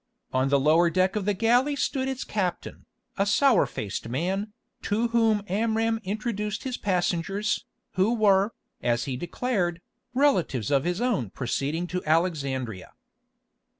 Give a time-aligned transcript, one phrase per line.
[0.33, 2.87] On the lower deck of the galley stood its captain,
[3.19, 8.51] a sour faced man, to whom Amram introduced his passengers, who were,
[8.81, 9.79] as he declared,
[10.15, 12.93] relatives of his own proceeding to Alexandria.